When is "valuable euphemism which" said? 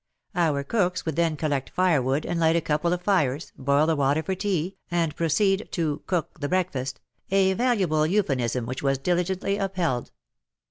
7.53-8.81